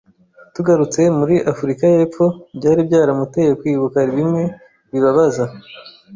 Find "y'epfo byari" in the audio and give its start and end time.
1.93-2.81